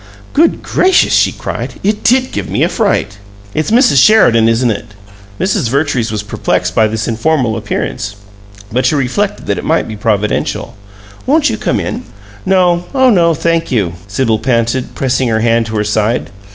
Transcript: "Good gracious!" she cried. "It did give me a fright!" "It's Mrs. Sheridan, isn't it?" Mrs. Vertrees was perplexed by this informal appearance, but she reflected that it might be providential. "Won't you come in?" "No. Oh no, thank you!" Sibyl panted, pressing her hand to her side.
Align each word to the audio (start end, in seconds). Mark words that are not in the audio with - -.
"Good 0.33 0.63
gracious!" 0.63 1.13
she 1.13 1.31
cried. 1.31 1.75
"It 1.83 2.03
did 2.03 2.31
give 2.31 2.49
me 2.49 2.63
a 2.63 2.69
fright!" 2.69 3.19
"It's 3.53 3.69
Mrs. 3.69 4.03
Sheridan, 4.03 4.49
isn't 4.49 4.71
it?" 4.71 4.95
Mrs. 5.39 5.69
Vertrees 5.69 6.11
was 6.11 6.23
perplexed 6.23 6.73
by 6.73 6.87
this 6.87 7.07
informal 7.07 7.55
appearance, 7.55 8.15
but 8.71 8.83
she 8.87 8.95
reflected 8.95 9.45
that 9.45 9.59
it 9.59 9.63
might 9.63 9.87
be 9.87 9.95
providential. 9.95 10.75
"Won't 11.27 11.51
you 11.51 11.55
come 11.59 11.79
in?" 11.79 12.03
"No. 12.47 12.85
Oh 12.95 13.11
no, 13.11 13.35
thank 13.35 13.71
you!" 13.71 13.93
Sibyl 14.07 14.39
panted, 14.39 14.95
pressing 14.95 15.27
her 15.27 15.41
hand 15.41 15.67
to 15.67 15.75
her 15.75 15.83
side. 15.83 16.31